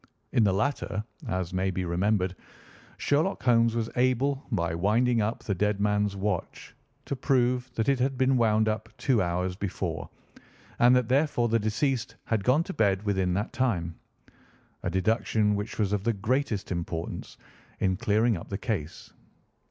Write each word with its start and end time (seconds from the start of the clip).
In 0.31 0.43
the 0.45 0.51
latter, 0.51 1.03
as 1.27 1.53
may 1.53 1.69
be 1.69 1.85
remembered, 1.85 2.35
Sherlock 2.97 3.43
Holmes 3.43 3.75
was 3.75 3.87
able, 3.95 4.41
by 4.51 4.73
winding 4.73 5.21
up 5.21 5.43
the 5.43 5.53
dead 5.53 5.79
man's 5.79 6.15
watch, 6.15 6.73
to 7.05 7.15
prove 7.15 7.71
that 7.75 7.87
it 7.87 7.99
had 7.99 8.17
been 8.17 8.35
wound 8.35 8.67
up 8.67 8.89
two 8.97 9.21
hours 9.21 9.55
before, 9.55 10.09
and 10.79 10.95
that 10.95 11.07
therefore 11.07 11.49
the 11.49 11.59
deceased 11.59 12.15
had 12.25 12.43
gone 12.43 12.63
to 12.63 12.73
bed 12.73 13.03
within 13.03 13.35
that 13.35 13.53
time—a 13.53 14.89
deduction 14.89 15.55
which 15.55 15.77
was 15.77 15.93
of 15.93 16.03
the 16.03 16.13
greatest 16.13 16.71
importance 16.71 17.37
in 17.79 17.95
clearing 17.95 18.35
up 18.35 18.49
the 18.49 18.57
case. 18.57 19.13